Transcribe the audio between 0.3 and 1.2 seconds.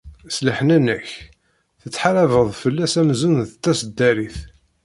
S leḥnana-k,